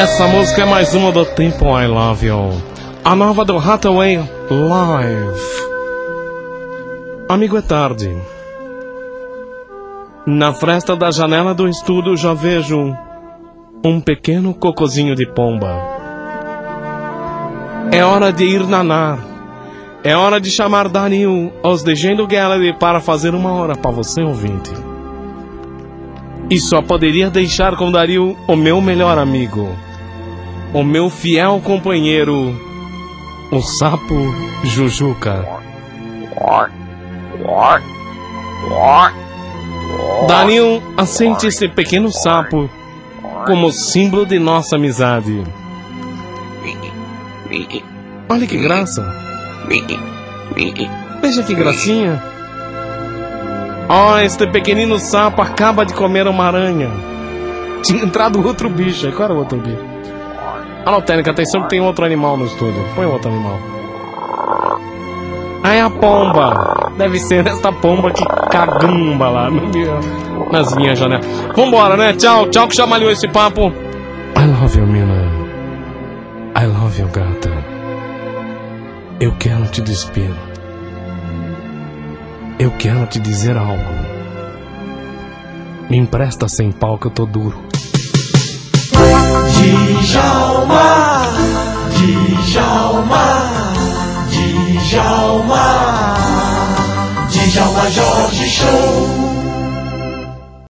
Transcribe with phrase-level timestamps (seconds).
[0.00, 2.62] Essa música é mais uma do Tempo I Love You.
[3.04, 4.16] A nova do Hathaway
[4.50, 5.40] Live.
[7.28, 8.16] Amigo, é tarde.
[10.26, 12.96] Na fresta da janela do estúdio já vejo
[13.84, 15.70] um pequeno cocozinho de pomba.
[17.92, 19.18] É hora de ir nanar.
[20.02, 24.72] É hora de chamar Daniel aos Legendo Gallery para fazer uma hora para você, ouvinte.
[26.48, 29.68] E só poderia deixar com Dario o meu melhor amigo,
[30.72, 32.54] o meu fiel companheiro,
[33.50, 34.14] o sapo
[34.64, 35.46] Jujuca.
[40.28, 42.70] Dario assente esse pequeno sapo
[43.46, 45.42] como símbolo de nossa amizade.
[48.28, 49.02] Olha que graça!
[51.20, 52.22] Veja que gracinha!
[53.88, 56.88] Oh, este pequenino sapo acaba de comer uma aranha.
[57.82, 59.10] Tinha entrado outro bicho.
[59.10, 59.99] Qual era o outro bicho?
[60.84, 62.82] Alô, Técnica, atenção que tem outro animal no estúdio.
[62.94, 63.58] Põe outro animal.
[65.62, 66.90] Ah, é a pomba.
[66.96, 70.00] Deve ser esta pomba que cagumba lá no meu,
[70.50, 71.26] nas minhas janelas.
[71.54, 72.14] Vambora, né?
[72.14, 73.68] Tchau, tchau que chamalhou esse papo.
[74.36, 75.30] I love you, mina.
[76.56, 77.50] I love you, gata.
[79.20, 80.34] Eu quero te despedir.
[82.58, 84.10] Eu quero te dizer algo.
[85.90, 87.58] Me empresta sem pau que eu tô duro.
[89.48, 90.72] 一摇马
[91.94, 92.60] 一摇
[93.08, 93.12] 马，
[94.30, 94.98] 一摇
[95.48, 95.52] 马，
[97.30, 99.29] 一摇马 chào.